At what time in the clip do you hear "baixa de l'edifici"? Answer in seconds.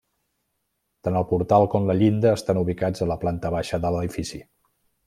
3.59-4.43